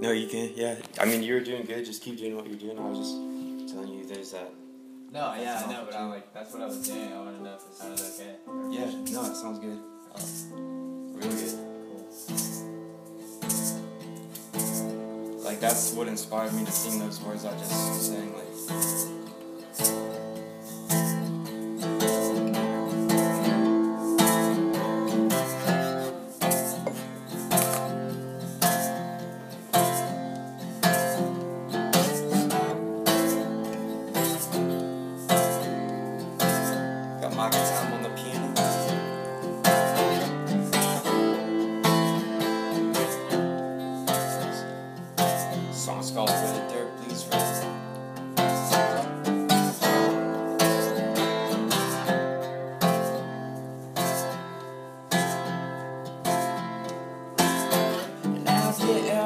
No, 0.00 0.12
you 0.12 0.28
can. 0.28 0.52
Yeah. 0.56 0.76
I 0.98 1.04
mean, 1.04 1.22
you're 1.22 1.40
doing 1.40 1.64
good. 1.64 1.84
Just 1.84 2.02
keep 2.02 2.16
doing 2.16 2.34
what 2.34 2.46
you're 2.46 2.56
doing. 2.58 2.78
I 2.78 2.82
was 2.82 2.98
just 2.98 3.74
telling 3.74 3.92
you 3.92 4.06
there's 4.06 4.32
that. 4.32 4.50
No, 5.12 5.34
yeah, 5.34 5.62
I 5.66 5.70
know, 5.70 5.84
but 5.84 5.94
I'm 5.94 6.08
like, 6.08 6.32
that's 6.32 6.54
what 6.54 6.62
I 6.62 6.66
was 6.66 6.88
doing. 6.88 7.12
I 7.12 7.18
want 7.18 7.36
to 7.36 7.42
know 7.42 7.54
if 7.54 7.62
it 7.66 7.74
sounded 7.74 8.00
okay. 8.00 8.36
Yeah. 8.70 8.86
No, 9.12 9.24
it 9.30 9.36
sounds 9.36 9.58
good. 9.58 9.78
Oh, 10.14 10.20
really 11.12 11.34
good. 11.36 11.58
Like 15.44 15.60
that's 15.60 15.92
what 15.92 16.08
inspired 16.08 16.54
me 16.54 16.64
to 16.64 16.72
sing 16.72 16.98
those 17.00 17.20
words 17.20 17.44
I 17.44 17.50
just 17.58 18.10
sang. 18.10 18.32
Like. 18.32 18.46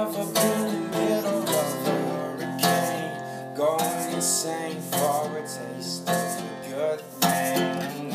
never 0.05 0.27
been 0.33 0.67
in 0.69 0.91
the 0.91 0.99
middle 0.99 1.43
of 1.43 1.49
a 1.49 1.91
hurricane. 1.91 3.57
Going 3.57 4.13
insane 4.13 4.81
for 4.81 5.39
a 5.39 5.41
taste 5.41 6.09
of 6.09 6.15
a 6.15 6.69
good 6.69 7.01
thing. 7.01 8.11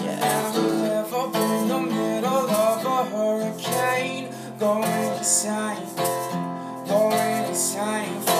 Yeah. 0.00 0.54
You 0.54 0.68
ever 0.92 1.26
been 1.32 1.50
in 1.50 1.68
the 1.68 1.80
middle 1.80 2.50
of 2.50 2.84
a 2.86 3.04
hurricane? 3.10 4.26
Going 4.60 5.16
insane, 5.18 5.88
going 6.86 7.44
insane. 7.48 8.33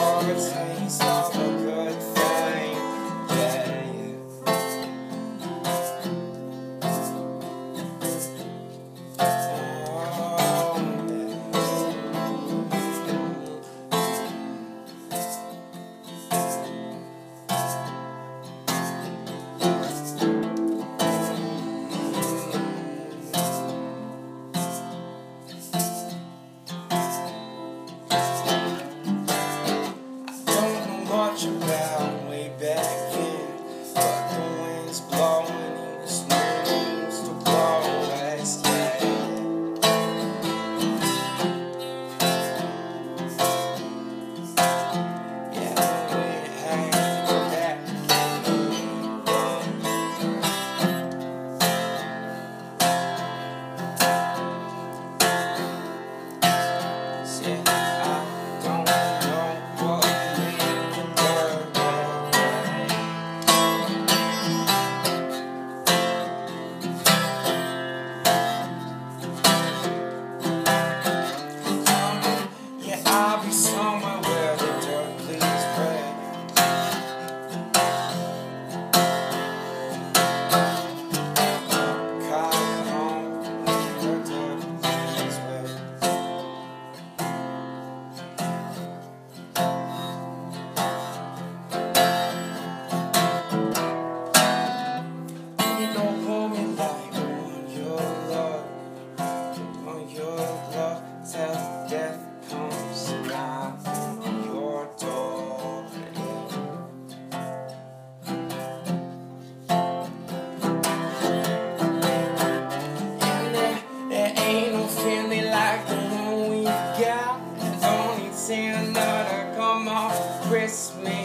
Santa 118.47 119.55
come 119.57 119.89
off 119.89 120.43
Christmas. 120.43 121.24